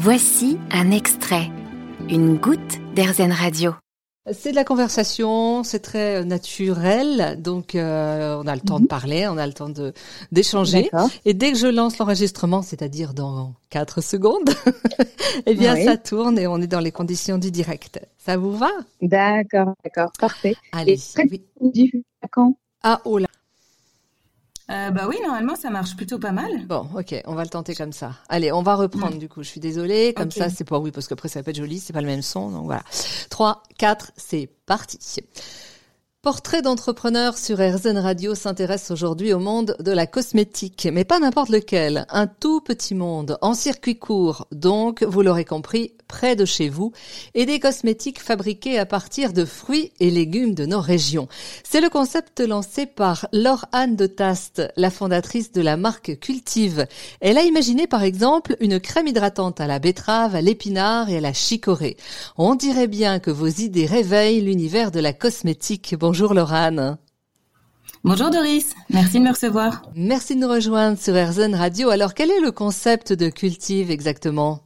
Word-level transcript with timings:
Voici 0.00 0.58
un 0.70 0.92
extrait, 0.92 1.50
une 2.08 2.36
goutte 2.36 2.78
d'Airzen 2.94 3.32
Radio. 3.32 3.74
C'est 4.30 4.52
de 4.52 4.54
la 4.54 4.62
conversation, 4.62 5.64
c'est 5.64 5.80
très 5.80 6.24
naturel, 6.24 7.42
donc 7.42 7.74
euh, 7.74 8.40
on 8.40 8.46
a 8.46 8.54
le 8.54 8.60
temps 8.60 8.76
de 8.76 8.82
mhm. 8.84 8.88
parler, 8.88 9.26
on 9.26 9.36
a 9.36 9.44
le 9.44 9.52
temps 9.52 9.68
de 9.68 9.92
d'échanger. 10.30 10.88
Et 11.24 11.34
dès 11.34 11.50
que 11.50 11.58
je 11.58 11.66
lance 11.66 11.98
l'enregistrement, 11.98 12.62
c'est-à-dire 12.62 13.12
dans 13.12 13.54
4 13.70 14.00
secondes, 14.00 14.50
eh 15.46 15.54
bien 15.56 15.74
ça 15.84 15.96
tourne 15.96 16.38
et 16.38 16.46
on 16.46 16.58
est 16.58 16.68
dans 16.68 16.78
les 16.78 16.92
conditions 16.92 17.36
du 17.36 17.50
direct. 17.50 18.00
Ça 18.18 18.36
vous 18.36 18.56
va? 18.56 18.70
D'accord, 19.02 19.74
d'accord, 19.82 20.12
parfait. 20.16 20.54
Allez. 20.70 21.00
Et 21.24 21.90
quand? 22.30 22.56
Ah 22.84 23.00
oh 23.04 23.18
là. 23.18 23.26
Euh, 24.70 24.90
bah 24.90 25.06
oui, 25.08 25.16
normalement, 25.22 25.56
ça 25.56 25.70
marche 25.70 25.96
plutôt 25.96 26.18
pas 26.18 26.32
mal. 26.32 26.66
Bon, 26.66 26.86
ok, 26.94 27.14
on 27.26 27.34
va 27.34 27.42
le 27.42 27.48
tenter 27.48 27.74
comme 27.74 27.92
ça. 27.92 28.12
Allez, 28.28 28.52
on 28.52 28.62
va 28.62 28.74
reprendre 28.74 29.16
du 29.16 29.28
coup. 29.28 29.42
Je 29.42 29.48
suis 29.48 29.60
désolée, 29.60 30.12
comme 30.14 30.30
ça, 30.30 30.50
c'est 30.50 30.64
pas 30.64 30.78
oui, 30.78 30.90
parce 30.90 31.08
qu'après 31.08 31.28
ça 31.28 31.40
va 31.40 31.44
pas 31.44 31.50
être 31.50 31.56
joli, 31.56 31.78
c'est 31.78 31.92
pas 31.92 32.02
le 32.02 32.06
même 32.06 32.22
son, 32.22 32.50
donc 32.50 32.66
voilà. 32.66 32.82
3, 33.30 33.62
4, 33.78 34.12
c'est 34.16 34.50
parti. 34.66 34.98
Portrait 36.20 36.62
d'entrepreneur 36.62 37.38
sur 37.38 37.58
RZN 37.58 37.96
Radio 37.96 38.34
s'intéresse 38.34 38.90
aujourd'hui 38.90 39.32
au 39.32 39.38
monde 39.38 39.76
de 39.78 39.92
la 39.92 40.08
cosmétique, 40.08 40.88
mais 40.92 41.04
pas 41.04 41.20
n'importe 41.20 41.50
lequel, 41.50 42.06
un 42.10 42.26
tout 42.26 42.60
petit 42.60 42.96
monde 42.96 43.38
en 43.40 43.54
circuit 43.54 44.00
court, 44.00 44.48
donc 44.50 45.04
vous 45.04 45.22
l'aurez 45.22 45.44
compris, 45.44 45.92
près 46.08 46.34
de 46.34 46.44
chez 46.44 46.70
vous, 46.70 46.90
et 47.34 47.46
des 47.46 47.60
cosmétiques 47.60 48.20
fabriqués 48.20 48.80
à 48.80 48.86
partir 48.86 49.32
de 49.32 49.44
fruits 49.44 49.92
et 50.00 50.10
légumes 50.10 50.54
de 50.54 50.66
nos 50.66 50.80
régions. 50.80 51.28
C'est 51.62 51.80
le 51.80 51.88
concept 51.88 52.40
lancé 52.40 52.86
par 52.86 53.28
Laure 53.32 53.66
Anne 53.70 53.94
de 53.94 54.06
Taste, 54.06 54.62
la 54.76 54.90
fondatrice 54.90 55.52
de 55.52 55.60
la 55.60 55.76
marque 55.76 56.18
Cultive. 56.18 56.86
Elle 57.20 57.38
a 57.38 57.44
imaginé 57.44 57.86
par 57.86 58.02
exemple 58.02 58.56
une 58.58 58.80
crème 58.80 59.06
hydratante 59.06 59.60
à 59.60 59.68
la 59.68 59.78
betterave, 59.78 60.34
à 60.34 60.40
l'épinard 60.40 61.10
et 61.10 61.18
à 61.18 61.20
la 61.20 61.32
chicorée. 61.32 61.96
On 62.36 62.56
dirait 62.56 62.88
bien 62.88 63.20
que 63.20 63.30
vos 63.30 63.46
idées 63.46 63.86
réveillent 63.86 64.40
l'univers 64.40 64.90
de 64.90 64.98
la 64.98 65.12
cosmétique. 65.12 65.94
Bonjour 66.08 66.32
Laurane. 66.32 66.96
Bonjour 68.02 68.30
Doris, 68.30 68.74
merci 68.88 69.18
de 69.18 69.24
me 69.24 69.28
recevoir. 69.28 69.82
Merci 69.94 70.36
de 70.36 70.40
nous 70.40 70.48
rejoindre 70.48 70.96
sur 70.96 71.12
RZN 71.12 71.54
Radio. 71.54 71.90
Alors 71.90 72.14
quel 72.14 72.30
est 72.30 72.40
le 72.40 72.50
concept 72.50 73.12
de 73.12 73.28
Cultive 73.28 73.90
exactement? 73.90 74.62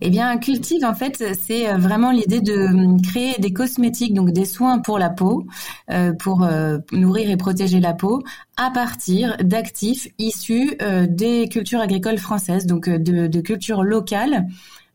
Eh 0.00 0.10
bien, 0.10 0.36
Cultive, 0.38 0.84
en 0.84 0.94
fait, 0.94 1.22
c'est 1.40 1.70
euh, 1.70 1.76
vraiment 1.76 2.10
l'idée 2.10 2.40
de 2.40 2.54
hum, 2.54 3.00
créer 3.00 3.36
des 3.38 3.52
cosmétiques, 3.52 4.12
donc 4.12 4.32
des 4.32 4.46
soins 4.46 4.80
pour 4.80 4.98
la 4.98 5.10
peau, 5.10 5.46
euh, 5.92 6.12
pour 6.12 6.42
euh, 6.42 6.78
nourrir 6.90 7.30
et 7.30 7.36
protéger 7.36 7.78
la 7.78 7.92
peau, 7.92 8.24
à 8.56 8.72
partir 8.72 9.36
d'actifs 9.44 10.08
issus 10.18 10.76
des 11.08 11.48
cultures 11.48 11.80
agricoles 11.80 12.18
françaises, 12.18 12.66
donc 12.66 12.88
de, 12.88 13.28
de 13.28 13.40
cultures 13.40 13.84
locales 13.84 14.48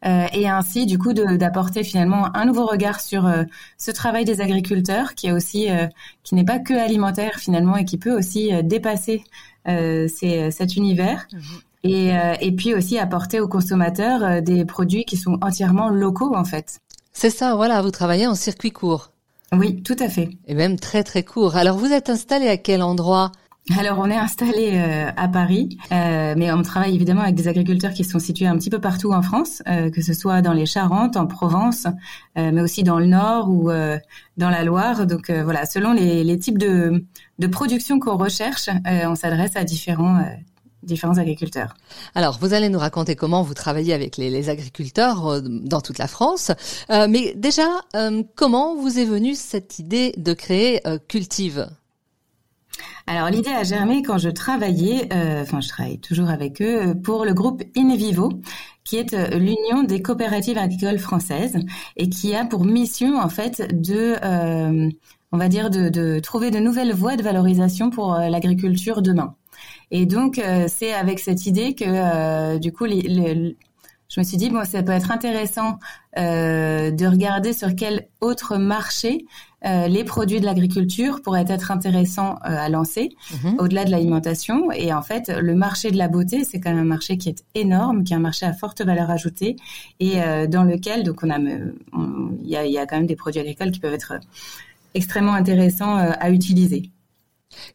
euh, 0.06 0.28
et 0.34 0.48
ainsi 0.48 0.86
du 0.86 1.00
coup 1.00 1.14
d'apporter 1.14 1.84
finalement 1.84 2.36
un 2.36 2.46
nouveau 2.46 2.66
regard 2.66 3.00
sur 3.02 3.26
euh, 3.26 3.44
ce 3.78 3.90
travail 3.90 4.24
des 4.24 4.40
agriculteurs 4.40 5.16
qui 5.16 5.28
est 5.28 5.32
aussi 5.32 5.72
euh, 5.72 5.88
qui 6.24 6.36
n'est 6.36 6.46
pas 6.46 6.60
que 6.60 6.74
alimentaire 6.74 7.40
finalement 7.40 7.76
et 7.76 7.86
qui 7.86 7.98
peut 7.98 8.16
aussi 8.16 8.52
dépasser 8.64 9.24
cet 9.66 10.76
univers. 10.76 11.28
Mhm. 11.34 11.42
Et, 11.88 12.12
et, 12.42 12.52
puis 12.52 12.74
aussi 12.74 12.98
apporter 12.98 13.40
aux 13.40 13.48
consommateurs 13.48 14.42
des 14.42 14.66
produits 14.66 15.06
qui 15.06 15.18
sont 15.18 15.38
entièrement 15.42 15.90
locaux 15.90 16.36
en 16.36 16.44
fait. 16.44 16.80
C'est 17.14 17.30
ça, 17.30 17.56
voilà, 17.56 17.84
vous 17.84 17.92
travaillez 17.92 18.26
en 18.26 18.34
circuit 18.34 18.72
court. 18.72 19.12
Oui, 19.54 19.84
tout 19.84 19.96
à 20.00 20.10
fait. 20.10 20.30
Et 20.48 20.56
même 20.56 20.80
très 20.80 21.04
très 21.04 21.24
court. 21.24 21.56
Alors 21.56 21.78
vous 21.78 21.92
êtes 21.92 22.10
installé 22.10 22.48
à 22.48 22.58
quel 22.58 22.82
endroit? 22.82 23.32
Alors 23.74 23.98
on 23.98 24.10
est 24.12 24.16
installé 24.16 24.74
euh, 24.76 25.10
à 25.18 25.28
Paris, 25.28 25.78
euh, 25.92 26.36
mais 26.38 26.52
on 26.52 26.62
travaille 26.62 26.94
évidemment 26.94 27.22
avec 27.22 27.34
des 27.34 27.48
agriculteurs 27.48 27.94
qui 27.94 28.04
sont 28.04 28.20
situés 28.20 28.46
un 28.46 28.56
petit 28.58 28.70
peu 28.70 28.80
partout 28.80 29.12
en 29.12 29.24
France, 29.24 29.64
euh, 29.68 29.90
que 29.90 30.04
ce 30.04 30.14
soit 30.14 30.42
dans 30.42 30.54
les 30.54 30.68
Charentes, 30.68 31.18
en 31.18 31.26
Provence, 31.26 31.88
mais 32.36 32.62
aussi 32.62 32.84
dans 32.84 33.00
le 33.00 33.08
Nord 33.08 33.50
ou 33.50 33.70
dans 34.38 34.50
la 34.50 34.64
Loire. 34.64 35.08
Donc 35.08 35.32
voilà, 35.32 35.66
selon 35.66 35.94
les, 35.94 36.38
types 36.38 36.58
de, 36.58 37.06
de 37.40 37.48
production 37.48 38.00
qu'on 38.00 38.18
recherche, 38.18 38.70
on 38.86 39.16
s'adresse 39.16 39.56
à 39.56 39.64
différents 39.64 40.24
différents 40.84 41.18
agriculteurs. 41.18 41.76
Alors, 42.14 42.38
vous 42.40 42.54
allez 42.54 42.70
nous 42.70 42.78
raconter 42.78 43.16
comment 43.16 43.42
vous 43.42 43.56
travaillez 43.56 43.94
avec 43.94 44.18
les, 44.18 44.30
les 44.30 44.50
agriculteurs 44.50 45.42
dans 45.42 45.82
toute 45.82 45.98
la 45.98 46.08
France. 46.08 46.52
mais 46.90 47.34
déjà, 47.36 47.68
comment 48.36 48.76
vous 48.76 49.00
est 49.00 49.06
venue 49.06 49.34
cette 49.34 49.80
idée 49.80 50.14
de 50.18 50.34
créer 50.34 50.82
Cultive? 51.08 51.68
Alors 53.08 53.30
l'idée 53.30 53.52
a 53.52 53.64
germé 53.64 54.02
quand 54.02 54.18
je 54.18 54.30
travaillais, 54.30 55.08
euh, 55.14 55.44
enfin 55.44 55.62
je 55.62 55.70
travaille 55.70 56.00
toujours 56.00 56.30
avec 56.30 56.62
eux, 56.62 56.90
euh, 56.90 56.94
pour 56.96 57.24
le 57.24 57.34
groupe 57.34 57.64
Invivo, 57.78 58.30
qui 58.84 58.98
est 58.98 59.14
euh, 59.14 59.28
l'union 59.38 59.84
des 59.84 60.02
coopératives 60.02 60.58
agricoles 60.58 60.98
françaises 60.98 61.58
et 61.98 62.10
qui 62.10 62.36
a 62.36 62.46
pour 62.46 62.66
mission 62.66 63.20
en 63.20 63.30
fait 63.30 63.68
de, 63.80 64.16
on 65.32 65.38
va 65.38 65.50
dire, 65.50 65.70
de, 65.70 66.20
trouver 66.20 66.50
de 66.50 66.60
nouvelles 66.60 66.94
voies 66.94 67.16
de 67.16 67.24
valorisation 67.24 67.90
pour 67.92 68.16
l'agriculture 68.16 69.02
demain. 69.02 69.36
Et 69.92 70.06
donc 70.06 70.42
c'est 70.68 70.94
avec 70.94 71.20
cette 71.20 71.46
idée 71.46 71.76
que 71.76 72.58
du 72.58 72.72
coup 72.72 72.86
les, 72.86 73.56
je 74.10 74.20
me 74.20 74.26
suis 74.26 74.38
dit 74.38 74.50
bon 74.50 74.64
ça 74.66 74.84
peut 74.84 74.92
être 74.92 75.12
intéressant 75.12 75.80
de 76.16 77.08
regarder 77.08 77.52
sur 77.52 77.76
quel 77.76 78.08
autre 78.22 78.58
marché 78.58 79.26
euh, 79.66 79.88
les 79.88 80.04
produits 80.04 80.40
de 80.40 80.46
l'agriculture 80.46 81.22
pourraient 81.24 81.46
être 81.48 81.72
intéressants 81.72 82.36
euh, 82.46 82.56
à 82.56 82.70
lancer 82.70 83.16
mhm. 83.44 83.56
au-delà 83.58 83.84
de 83.84 83.90
l'alimentation. 83.90 84.72
Et 84.72 84.94
en 84.94 85.02
fait, 85.02 85.30
le 85.30 85.56
marché 85.56 85.90
de 85.90 85.98
la 85.98 86.08
beauté, 86.08 86.44
c'est 86.44 86.60
quand 86.60 86.70
même 86.70 86.80
un 86.80 86.86
marché 86.86 87.18
qui 87.18 87.30
est 87.30 87.44
énorme, 87.56 88.04
qui 88.04 88.14
est 88.14 88.16
un 88.16 88.20
marché 88.20 88.46
à 88.46 88.54
forte 88.54 88.82
valeur 88.82 89.10
ajoutée 89.10 89.56
et 90.00 90.22
euh, 90.22 90.46
dans 90.46 90.64
lequel 90.64 91.04
donc 91.04 91.24
on 91.24 91.32
a, 91.32 91.40
il 91.40 91.74
y 92.44 92.56
a, 92.56 92.66
y 92.68 92.78
a 92.78 92.86
quand 92.86 92.98
même 92.98 93.08
des 93.08 93.16
produits 93.16 93.42
agricoles 93.42 93.72
qui 93.72 93.80
peuvent 93.80 93.94
être 93.94 94.20
extrêmement 94.94 95.34
intéressants 95.34 95.96
à 95.96 96.30
utiliser 96.30 96.92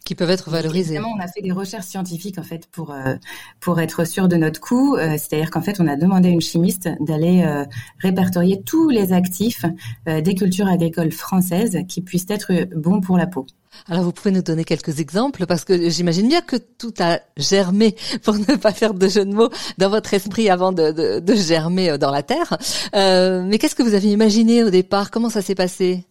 qui 0.05 0.15
peuvent 0.15 0.31
être 0.31 0.51
valorisés. 0.51 0.95
Évidemment, 0.95 1.15
on 1.17 1.21
a 1.21 1.29
fait 1.29 1.43
des 1.43 1.53
recherches 1.53 1.87
scientifiques 1.87 2.39
en 2.39 2.43
fait 2.43 2.67
pour 2.67 2.93
euh, 2.93 3.15
pour 3.61 3.81
être 3.81 4.07
sûr 4.07 4.29
de 4.29 4.37
notre 4.37 4.61
coût. 4.61 4.97
Euh, 4.97 5.13
c'est-à-dire 5.13 5.51
qu'en 5.51 5.63
fait, 5.63 5.81
on 5.81 5.87
a 5.87 5.97
demandé 5.97 6.29
à 6.29 6.33
une 6.33 6.41
chimiste 6.41 6.89
d'aller 7.01 7.43
euh, 7.43 7.65
répertorier 7.99 8.63
tous 8.63 8.89
les 8.89 9.13
actifs 9.13 9.65
des 10.07 10.35
cultures 10.35 10.67
agricoles 10.67 11.13
françaises 11.13 11.79
qui 11.89 12.01
puissent 12.03 12.27
être 12.29 12.53
bons 12.75 13.01
pour 13.01 13.17
la 13.17 13.27
peau. 13.27 13.47
Alors 13.89 14.03
vous 14.03 14.13
pouvez 14.13 14.31
nous 14.31 14.43
donner 14.43 14.65
quelques 14.65 14.99
exemples 14.99 15.47
parce 15.47 15.65
que 15.65 15.89
j'imagine 15.91 16.29
bien 16.29 16.41
que 16.41 16.57
tout 16.57 16.93
a 16.99 17.21
germé, 17.37 17.95
pour 18.23 18.35
ne 18.35 18.57
pas 18.57 18.73
faire 18.73 18.95
de 18.95 19.09
jeu 19.09 19.25
de 19.25 19.33
mots, 19.33 19.51
dans 19.79 19.91
votre 19.91 20.13
esprit 20.15 20.51
avant 20.51 20.73
de, 20.73 20.91
de, 20.91 21.21
de 21.21 21.35
germer 21.35 21.97
dans 21.99 22.11
la 22.11 22.23
terre. 22.23 22.59
mais 22.93 23.59
qu'est-ce 23.59 23.75
que 23.75 23.83
vous 23.83 23.95
avez 23.95 24.11
imaginé 24.11 24.65
au 24.65 24.71
départ? 24.71 25.11
Comment 25.11 25.31
ça 25.31 25.43
s'est 25.43 25.55
passé? 25.55 26.07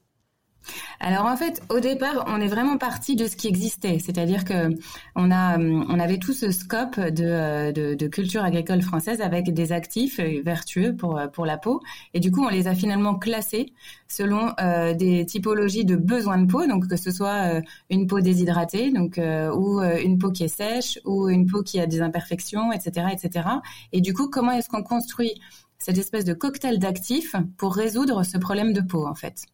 Alors 0.99 1.25
en 1.25 1.37
fait, 1.37 1.61
au 1.69 1.79
départ, 1.79 2.25
on 2.27 2.41
est 2.41 2.47
vraiment 2.47 2.77
parti 2.77 3.15
de 3.15 3.27
ce 3.27 3.35
qui 3.35 3.47
existait, 3.47 3.99
c'est-à-dire 3.99 4.43
que 4.43 4.69
on 5.15 5.29
on 5.29 5.99
avait 5.99 6.17
tout 6.17 6.33
ce 6.33 6.51
scope 6.51 6.99
de, 6.99 7.71
de, 7.71 8.07
culture 8.07 8.43
agricole 8.43 8.81
française 8.81 9.21
avec 9.21 9.53
des 9.53 9.71
actifs 9.71 10.19
vertueux 10.19 10.95
pour 10.95 11.45
la 11.45 11.57
peau, 11.57 11.81
et 12.13 12.19
du 12.19 12.31
coup, 12.31 12.43
on 12.43 12.49
les 12.49 12.67
a 12.67 12.75
finalement 12.75 13.15
classés 13.15 13.73
selon 14.07 14.53
euh, 14.59 14.93
des 14.93 15.25
typologies 15.25 15.85
de 15.85 15.95
besoins 15.95 16.39
de 16.39 16.51
peau, 16.51 16.65
donc 16.67 16.87
que 16.87 16.97
ce 16.97 17.11
soit 17.11 17.55
euh, 17.55 17.61
une 17.89 18.07
peau 18.07 18.19
déshydratée, 18.19 18.91
euh, 19.19 19.53
ou 19.53 19.81
une 19.81 20.17
peau 20.17 20.31
qui 20.31 20.43
est 20.43 20.47
sèche, 20.47 20.99
ou 21.05 21.29
une 21.29 21.45
peau 21.45 21.61
qui 21.63 21.79
a 21.79 21.85
des 21.85 22.01
imperfections, 22.01 22.71
etc., 22.71 23.07
etc. 23.11 23.47
Et 23.93 24.01
du 24.01 24.13
coup, 24.13 24.29
comment 24.29 24.51
est-ce 24.51 24.69
qu'on 24.69 24.83
construit 24.83 25.39
cette 25.77 25.97
espèce 25.97 26.25
de 26.25 26.33
cocktail 26.33 26.79
d'actifs 26.79 27.35
pour 27.57 27.75
résoudre 27.75 28.23
ce 28.23 28.37
problème 28.37 28.73
de 28.73 28.81
peau 28.81 29.05
en 29.05 29.15
fait? 29.15 29.45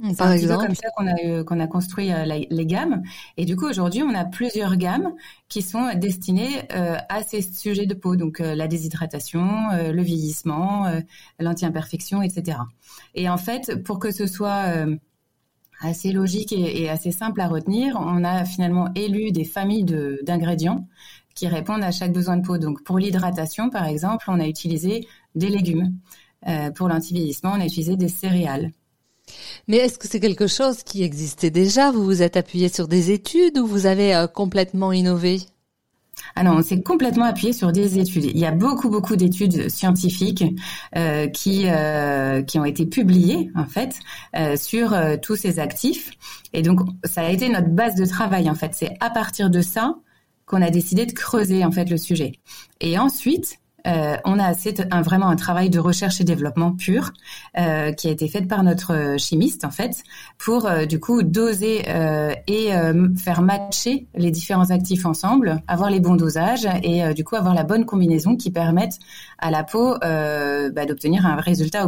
C'est 0.00 0.22
un 0.22 0.36
petit 0.36 0.46
peu 0.46 0.56
comme 0.56 0.74
ça 0.74 0.88
qu'on 0.96 1.06
a 1.06 1.44
qu'on 1.44 1.60
a 1.60 1.66
construit 1.66 2.12
euh, 2.12 2.24
les 2.24 2.66
gammes. 2.66 3.02
Et 3.36 3.44
du 3.44 3.56
coup, 3.56 3.66
aujourd'hui, 3.66 4.02
on 4.02 4.14
a 4.14 4.24
plusieurs 4.24 4.76
gammes 4.76 5.12
qui 5.48 5.60
sont 5.60 5.92
destinées 5.94 6.62
euh, 6.72 6.96
à 7.08 7.22
ces 7.22 7.42
sujets 7.42 7.86
de 7.86 7.94
peau, 7.94 8.16
donc 8.16 8.40
euh, 8.40 8.54
la 8.54 8.68
déshydratation, 8.68 9.42
le 9.72 10.02
vieillissement, 10.02 10.86
l'anti-imperfection, 11.38 12.22
etc. 12.22 12.58
Et 13.14 13.28
en 13.28 13.36
fait, 13.36 13.82
pour 13.82 13.98
que 13.98 14.10
ce 14.10 14.26
soit 14.26 14.64
assez 15.80 16.12
logique 16.12 16.52
et, 16.52 16.82
et, 16.82 16.88
assez 16.88 17.12
simple 17.12 17.40
à 17.40 17.48
retenir, 17.48 17.96
on 17.98 18.24
a 18.24 18.44
finalement 18.44 18.88
élu 18.94 19.32
des 19.32 19.44
familles 19.44 19.84
d'ingrédients 20.22 20.86
qui 21.34 21.48
répondent 21.48 21.82
à 21.82 21.90
chaque 21.90 22.12
besoin 22.12 22.36
de 22.36 22.46
peau. 22.46 22.58
Donc, 22.58 22.82
pour 22.84 22.98
l'hydratation, 22.98 23.70
par 23.70 23.84
exemple, 23.84 24.24
on 24.28 24.40
a 24.40 24.46
utilisé 24.46 25.06
des 25.34 25.48
légumes. 25.48 25.94
pour 26.74 26.88
l'anti-vieillissement, 26.88 27.52
on 27.54 27.60
a 27.60 27.66
utilisé 27.66 27.96
des 27.96 28.08
céréales. 28.08 28.72
Mais 29.68 29.78
est-ce 29.78 29.98
que 29.98 30.08
c'est 30.08 30.20
quelque 30.20 30.46
chose 30.46 30.82
qui 30.82 31.02
existait 31.02 31.50
déjà? 31.50 31.90
Vous 31.90 32.04
vous 32.04 32.22
êtes 32.22 32.36
appuyé 32.36 32.68
sur 32.68 32.88
des 32.88 33.10
études 33.10 33.58
ou 33.58 33.66
vous 33.66 33.86
avez 33.86 34.14
euh, 34.14 34.26
complètement 34.26 34.92
innové? 34.92 35.40
Ah 36.34 36.44
non, 36.44 36.52
on 36.52 36.62
s'est 36.62 36.82
complètement 36.82 37.24
appuyé 37.24 37.52
sur 37.52 37.72
des 37.72 37.98
études. 37.98 38.24
Il 38.24 38.38
y 38.38 38.44
a 38.44 38.52
beaucoup 38.52 38.90
beaucoup 38.90 39.16
d'études 39.16 39.68
scientifiques 39.68 40.44
euh, 40.96 41.26
qui 41.26 41.64
euh, 41.66 42.42
qui 42.42 42.58
ont 42.58 42.64
été 42.64 42.86
publiées 42.86 43.50
en 43.54 43.66
fait 43.66 43.98
sur 44.56 44.94
tous 45.20 45.36
ces 45.36 45.58
actifs. 45.58 46.10
Et 46.52 46.62
donc 46.62 46.80
ça 47.04 47.22
a 47.22 47.30
été 47.30 47.48
notre 47.48 47.68
base 47.68 47.96
de 47.96 48.06
travail 48.06 48.48
en 48.48 48.54
fait. 48.54 48.72
C'est 48.74 48.96
à 49.00 49.10
partir 49.10 49.50
de 49.50 49.62
ça 49.62 49.96
qu'on 50.46 50.62
a 50.62 50.70
décidé 50.70 51.06
de 51.06 51.12
creuser 51.12 51.64
en 51.64 51.70
fait 51.70 51.88
le 51.90 51.96
sujet. 51.96 52.32
Et 52.80 52.98
ensuite, 52.98 53.58
euh, 53.86 54.16
on 54.24 54.38
a 54.38 54.54
c'est 54.54 54.92
un, 54.92 55.02
vraiment 55.02 55.28
un 55.28 55.36
travail 55.36 55.70
de 55.70 55.78
recherche 55.78 56.20
et 56.20 56.24
développement 56.24 56.72
pur 56.72 57.12
euh, 57.58 57.92
qui 57.92 58.08
a 58.08 58.10
été 58.10 58.28
fait 58.28 58.42
par 58.42 58.62
notre 58.62 59.16
chimiste 59.18 59.64
en 59.64 59.70
fait 59.70 60.04
pour 60.38 60.66
euh, 60.66 60.86
du 60.86 61.00
coup 61.00 61.22
doser 61.22 61.82
euh, 61.88 62.32
et 62.46 62.70
faire 63.16 63.42
matcher 63.42 64.06
les 64.14 64.30
différents 64.30 64.70
actifs 64.70 65.06
ensemble, 65.06 65.62
avoir 65.66 65.90
les 65.90 66.00
bons 66.00 66.16
dosages 66.16 66.66
et 66.82 67.12
du 67.14 67.24
coup 67.24 67.36
avoir 67.36 67.54
la 67.54 67.64
bonne 67.64 67.84
combinaison 67.84 68.36
qui 68.36 68.50
permette 68.50 68.98
à 69.38 69.50
la 69.50 69.64
peau 69.64 69.96
bah, 70.00 70.86
d'obtenir 70.86 71.26
un 71.26 71.36
résultat 71.36 71.84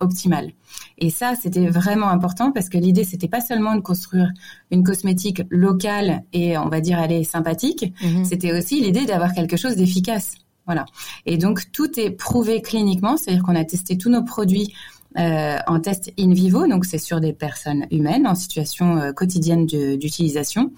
optimal. 0.00 0.52
Et 0.98 1.10
ça, 1.10 1.34
c'était 1.40 1.66
vraiment 1.66 2.08
important 2.08 2.52
parce 2.52 2.68
que 2.68 2.78
l'idée, 2.78 3.04
c'était 3.04 3.28
pas 3.28 3.40
seulement 3.40 3.76
de 3.76 3.80
construire 3.80 4.30
une 4.70 4.84
cosmétique 4.84 5.42
locale 5.50 6.22
et 6.32 6.56
on 6.58 6.68
va 6.68 6.80
dire 6.80 6.98
elle 6.98 7.12
est 7.12 7.24
sympathique, 7.24 7.92
mhm. 8.02 8.24
c'était 8.24 8.52
aussi 8.52 8.80
l'idée 8.80 9.06
d'avoir 9.06 9.32
quelque 9.32 9.56
chose 9.56 9.76
d'efficace. 9.76 10.36
Voilà. 10.66 10.86
Et 11.26 11.36
donc 11.36 11.70
tout 11.72 11.98
est 11.98 12.10
prouvé 12.10 12.62
cliniquement, 12.62 13.16
c'est-à-dire 13.16 13.42
qu'on 13.42 13.56
a 13.56 13.64
testé 13.64 13.98
tous 13.98 14.10
nos 14.10 14.22
produits 14.22 14.72
euh, 15.18 15.58
en 15.66 15.78
test 15.78 16.12
in 16.18 16.32
vivo, 16.32 16.66
donc 16.66 16.84
c'est 16.84 16.98
sur 16.98 17.20
des 17.20 17.32
personnes 17.32 17.86
humaines 17.92 18.26
en 18.26 18.34
situation 18.34 18.98
euh, 18.98 19.12
quotidienne 19.12 19.64
d'utilisation, 19.66 20.72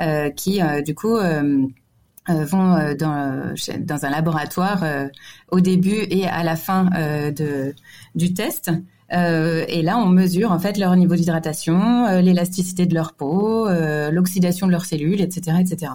euh, 0.00 0.30
qui 0.30 0.62
euh, 0.62 0.80
du 0.80 0.94
coup 0.94 1.16
euh, 1.16 1.66
vont 2.28 2.94
dans, 2.96 3.54
dans 3.80 4.04
un 4.04 4.10
laboratoire 4.10 4.84
au 5.50 5.58
début 5.58 6.06
et 6.10 6.28
à 6.28 6.44
la 6.44 6.54
fin 6.54 6.84
de, 7.34 7.74
du 8.14 8.34
test. 8.34 8.70
et 9.10 9.82
là, 9.82 9.98
on 9.98 10.06
mesure 10.06 10.52
en 10.52 10.60
fait 10.60 10.78
leur 10.78 10.94
niveau 10.94 11.16
d'hydratation, 11.16 12.20
l'élasticité 12.20 12.86
de 12.86 12.94
leur 12.94 13.14
peau, 13.14 13.68
l'oxydation 14.12 14.68
de 14.68 14.72
leurs 14.72 14.84
cellules, 14.84 15.20
etc., 15.20 15.56
etc. 15.60 15.92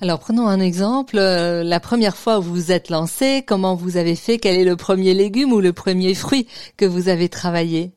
Alors 0.00 0.18
prenons 0.18 0.48
un 0.48 0.60
exemple. 0.60 1.18
Euh, 1.18 1.62
la 1.62 1.80
première 1.80 2.16
fois 2.16 2.38
où 2.38 2.42
vous 2.42 2.54
vous 2.54 2.72
êtes 2.72 2.90
lancé, 2.90 3.44
comment 3.46 3.74
vous 3.74 3.96
avez 3.96 4.16
fait? 4.16 4.38
Quel 4.38 4.58
est 4.58 4.64
le 4.64 4.76
premier 4.76 5.14
légume 5.14 5.52
ou 5.52 5.60
le 5.60 5.72
premier 5.72 6.14
fruit 6.14 6.46
que 6.76 6.84
vous 6.84 7.08
avez 7.08 7.28
travaillé? 7.28 7.92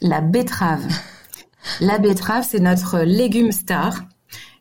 La 0.00 0.20
betterave. 0.20 0.84
La 1.80 1.98
betterave, 1.98 2.44
c'est 2.48 2.60
notre 2.60 3.00
légume 3.00 3.52
star. 3.52 4.02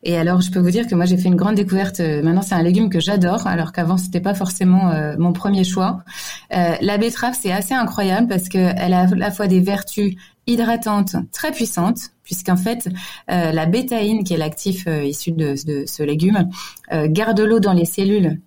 Et 0.03 0.17
alors, 0.17 0.41
je 0.41 0.51
peux 0.51 0.59
vous 0.59 0.69
dire 0.69 0.87
que 0.87 0.95
moi, 0.95 1.05
j'ai 1.05 1.17
fait 1.17 1.29
une 1.29 1.35
grande 1.35 1.55
découverte. 1.55 1.99
Euh, 1.99 2.21
maintenant, 2.21 2.41
c'est 2.41 2.55
un 2.55 2.61
légume 2.61 2.89
que 2.89 2.99
j'adore, 2.99 3.47
alors 3.47 3.71
qu'avant, 3.71 3.97
c'était 3.97 4.19
pas 4.19 4.35
forcément 4.35 4.89
euh, 4.89 5.15
mon 5.17 5.33
premier 5.33 5.63
choix. 5.63 6.03
la 6.51 6.97
betterave, 6.97 7.35
c'est 7.39 7.51
assez 7.51 7.73
incroyable 7.73 8.27
parce 8.27 8.49
qu'elle 8.49 8.93
a 8.93 9.01
à 9.01 9.07
la 9.07 9.31
fois 9.31 9.47
des 9.47 9.59
vertus 9.59 10.15
hydratantes 10.47 11.15
très 11.31 11.51
puissantes, 11.51 12.11
puisqu'en 12.31 12.55
fait, 12.55 12.87
euh, 13.29 13.51
la 13.51 13.65
bétaïne, 13.65 14.23
qui 14.23 14.33
est 14.33 14.37
l'actif 14.37 14.87
euh, 14.87 15.03
issu 15.03 15.33
de, 15.33 15.53
ce 15.55 16.01
légume, 16.01 16.47
euh, 16.93 17.07
garde 17.09 17.41
l'eau 17.41 17.59
dans 17.59 17.73
les 17.73 17.83
cellules 17.83 18.39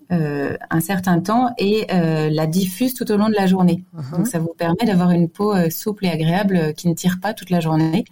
un 0.70 0.78
certain 0.78 1.18
temps 1.18 1.52
et 1.58 1.86
la 1.90 2.46
diffuse 2.46 2.94
tout 2.94 3.10
au 3.10 3.16
long 3.16 3.28
de 3.28 3.34
la 3.34 3.48
journée. 3.48 3.82
Uh-huh. 3.96 4.16
Donc, 4.16 4.28
ça 4.28 4.38
vous 4.38 4.54
permet 4.56 4.84
d'avoir 4.86 5.10
une 5.10 5.28
peau 5.28 5.52
souple 5.70 6.06
et 6.06 6.08
agréable 6.08 6.72
qui 6.76 6.86
ne 6.86 6.94
tire 6.94 7.18
pas 7.20 7.34
toute 7.34 7.50
la 7.50 7.58
journée. 7.58 8.04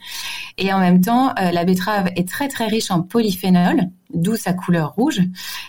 Et 0.59 0.73
en 0.73 0.81
même 0.81 1.01
temps, 1.01 1.33
la 1.37 1.65
betterave 1.65 2.09
est 2.17 2.29
très 2.29 2.49
très 2.49 2.67
riche 2.67 2.91
en 2.91 3.03
polyphénol, 3.03 3.83
d'où 4.13 4.35
sa 4.35 4.53
couleur 4.53 4.95
rouge. 4.95 5.21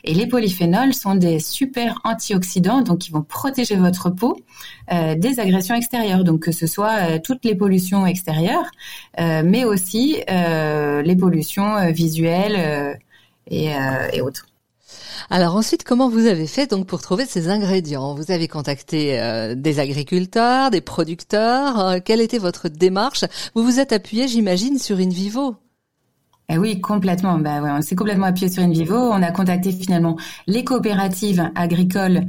Et 0.06 0.16
les 0.16 0.26
polyphénols 0.26 0.96
sont 0.96 1.14
des 1.14 1.38
super 1.38 2.00
antioxydants, 2.04 2.82
donc 2.82 2.98
qui 2.98 3.12
vont 3.12 3.22
protéger 3.22 3.76
votre 3.76 4.10
peau 4.10 4.36
des 4.92 5.40
agressions 5.40 5.76
extérieures. 5.76 6.24
Donc 6.24 6.40
que 6.40 6.52
ce 6.52 6.66
soit 6.66 7.20
toutes 7.20 7.46
les 7.46 7.54
pollutions 7.54 8.08
extérieures, 8.08 8.72
mais 9.20 9.66
aussi 9.66 9.93
euh, 10.30 11.02
les 11.02 11.18
euh, 11.78 11.92
visuelles 11.92 12.56
euh, 12.58 14.08
et, 14.12 14.22
autres. 14.22 14.48
Alors 15.30 15.56
ensuite, 15.56 15.84
comment 15.84 16.10
vous 16.10 16.28
avez 16.28 16.48
fait 16.48 16.70
donc 16.70 16.88
pour 16.88 17.02
trouver 17.02 17.26
ces 17.26 17.50
ingrédients? 17.50 18.14
Vous 18.14 18.32
avez 18.32 18.48
contacté 18.48 19.18
des 19.56 19.80
agriculteurs, 19.80 20.70
des 20.70 20.82
producteurs. 20.82 22.04
quelle 22.04 22.22
était 22.22 22.38
votre 22.38 22.70
démarche? 22.70 23.26
Vous 23.56 23.64
vous 23.64 23.80
êtes 23.80 23.94
appuyé, 23.94 24.28
j'imagine, 24.28 24.78
sur 24.78 24.98
InVivo. 24.98 25.56
Eh 26.50 26.58
oui, 26.58 26.82
complètement. 26.82 27.38
Bah 27.40 27.62
ouais, 27.62 27.72
on 27.72 27.82
s'est 27.82 27.96
complètement 27.96 28.28
appuyé 28.28 28.50
sur 28.50 28.62
InVivo. 28.64 28.96
On 28.96 29.22
a 29.22 29.32
contacté 29.32 29.72
finalement 29.72 30.18
les 30.46 30.64
coopératives 30.64 31.50
agricoles 31.56 32.28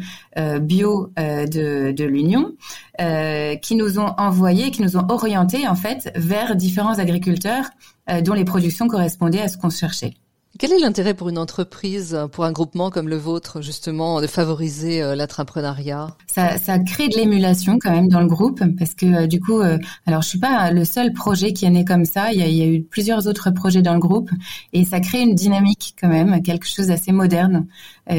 bio 0.61 1.11
de, 1.17 1.93
de 1.93 2.05
l'Union 2.05 2.53
euh, 3.01 3.57
qui 3.57 3.75
nous 3.75 3.99
ont 3.99 4.15
envoyé, 4.19 4.71
qui 4.71 4.83
nous 4.83 4.97
ont 4.97 5.05
orientés 5.09 5.67
en 5.67 5.75
fait 5.75 6.13
vers 6.15 6.55
différents 6.55 7.01
agriculteurs 7.01 7.65
euh, 8.09 8.21
dont 8.21 8.35
les 8.35 8.45
productions 8.45 8.87
correspondaient 8.87 9.41
à 9.41 9.49
ce 9.49 9.59
qu'on 9.59 9.71
cherchait. 9.71 10.15
Quel 10.57 10.73
est 10.73 10.79
l'intérêt 10.79 11.15
pour 11.15 11.29
une 11.29 11.39
entreprise, 11.39 12.17
pour 12.31 12.45
un 12.45 12.53
groupement 12.53 12.89
comme 12.89 13.09
le 13.09 13.17
vôtre, 13.17 13.61
justement, 13.61 14.21
de 14.21 14.29
favoriser 14.29 15.03
euh, 15.03 15.17
l'entrepreneuriat? 15.17 16.17
Ça, 16.29 16.59
ça 16.59 16.79
crée 16.79 17.09
de 17.09 17.17
l'émulation 17.17 17.81
quand 17.81 17.91
même 17.91 18.07
dans 18.07 18.21
le 18.21 18.29
groupe, 18.29 18.63
parce 18.79 18.95
que 18.95 19.07
euh, 19.07 19.27
du 19.27 19.41
coup, 19.41 19.61
euh, 19.61 19.79
alors 20.07 20.23
je 20.23 20.29
suis 20.29 20.39
pas 20.39 20.71
le 20.71 20.85
seul 20.85 21.13
projet 21.13 21.53
qui 21.53 21.65
est 21.65 21.71
né 21.71 21.85
comme 21.85 22.05
ça. 22.05 22.33
Il 22.33 22.39
y, 22.39 22.43
a, 22.43 22.47
il 22.47 22.55
y, 22.55 22.63
a, 22.63 22.67
eu 22.67 22.83
plusieurs 22.83 23.27
autres 23.27 23.51
projets 23.51 23.83
dans 23.83 23.95
le 23.95 23.99
groupe, 23.99 24.31
et 24.73 24.85
ça 24.85 25.01
crée 25.01 25.23
une 25.23 25.35
dynamique 25.35 25.97
quand 26.01 26.09
même, 26.09 26.41
quelque 26.41 26.69
chose 26.69 26.87
d'assez 26.87 27.11
moderne, 27.11 27.67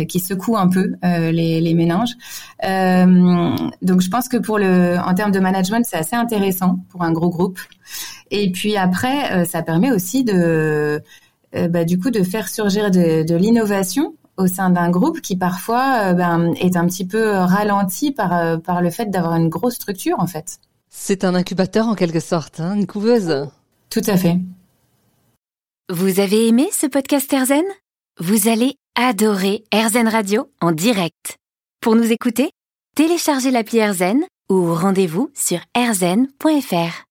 qui 0.09 0.19
secoue 0.19 0.57
un 0.57 0.67
peu 0.67 0.95
les, 1.03 1.61
les, 1.61 1.73
méninges. 1.75 2.15
donc 2.61 4.01
je 4.01 4.09
pense 4.09 4.27
que 4.27 4.37
pour 4.37 4.57
le, 4.57 4.97
en 4.97 5.13
termes 5.13 5.31
de 5.31 5.39
management, 5.39 5.85
c'est 5.87 5.97
assez 5.97 6.15
intéressant 6.15 6.79
pour 6.89 7.03
un 7.03 7.11
gros 7.11 7.29
groupe. 7.29 7.59
Et 8.31 8.51
puis 8.51 8.75
après, 8.77 9.45
ça 9.45 9.61
permet 9.61 9.91
aussi 9.91 10.23
de 10.23 10.33
euh, 10.95 10.99
bah, 11.69 11.85
du 11.85 11.99
coup 11.99 12.11
de 12.11 12.23
faire 12.23 12.49
surgir 12.49 12.91
de, 12.91 13.35
l'innovation 13.35 14.15
au 14.37 14.47
sein 14.47 14.69
d'un 14.69 14.89
groupe 14.89 15.21
qui 15.21 15.35
parfois 15.35 16.09
euh, 16.09 16.13
ben, 16.13 16.53
est 16.55 16.75
un 16.75 16.85
petit 16.85 17.05
peu 17.05 17.31
ralenti 17.31 18.11
par, 18.11 18.33
euh, 18.33 18.57
par 18.57 18.81
le 18.81 18.89
fait 18.89 19.05
d'avoir 19.05 19.35
une 19.35 19.49
grosse 19.49 19.75
structure 19.75 20.19
en 20.19 20.27
fait. 20.27 20.59
C'est 20.89 21.23
un 21.23 21.35
incubateur 21.35 21.87
en 21.87 21.95
quelque 21.95 22.19
sorte, 22.19 22.59
hein, 22.59 22.75
une 22.75 22.87
couveuse. 22.87 23.47
Tout 23.89 24.01
à 24.07 24.17
fait. 24.17 24.39
Vous 25.89 26.19
avez 26.19 26.47
aimé 26.47 26.67
ce 26.71 26.87
podcast 26.87 27.31
Erzen 27.31 27.63
Vous 28.19 28.47
allez 28.47 28.75
adorer 28.95 29.63
Erzen 29.71 30.07
Radio 30.07 30.49
en 30.61 30.71
direct. 30.71 31.37
Pour 31.81 31.95
nous 31.95 32.11
écouter, 32.11 32.51
téléchargez 32.95 33.51
l'appli 33.51 33.79
Erzen 33.79 34.23
ou 34.49 34.73
rendez-vous 34.73 35.29
sur 35.33 35.59
erzen.fr. 35.75 37.03